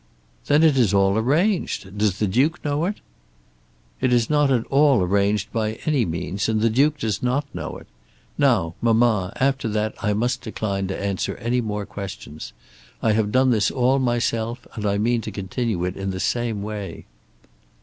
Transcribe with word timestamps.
"Then 0.47 0.63
it 0.63 0.79
is 0.79 0.95
all 0.95 1.15
arranged. 1.15 1.95
Does 1.95 2.17
the 2.17 2.25
Duke 2.25 2.65
know 2.65 2.85
it?" 2.85 2.95
"It 4.01 4.11
is 4.11 4.31
not 4.31 4.49
all 4.71 5.03
arranged 5.03 5.53
by 5.53 5.73
any 5.85 6.05
means, 6.05 6.49
and 6.49 6.59
the 6.59 6.71
Duke 6.71 6.97
does 6.97 7.21
know 7.21 7.77
it. 7.79 7.85
Now, 8.35 8.73
mamma, 8.81 9.31
after 9.35 9.67
that 9.69 9.93
I 10.01 10.13
must 10.13 10.41
decline 10.41 10.87
to 10.87 10.99
answer 10.99 11.35
any 11.35 11.61
more 11.61 11.85
questions. 11.85 12.51
I 13.03 13.11
have 13.11 13.31
done 13.31 13.51
this 13.51 13.69
all 13.69 13.99
myself, 13.99 14.65
and 14.73 14.87
I 14.87 14.97
mean 14.97 15.21
to 15.21 15.29
continue 15.31 15.85
it 15.85 15.95
in 15.95 16.09
the 16.09 16.19
same 16.19 16.63
way." 16.63 17.05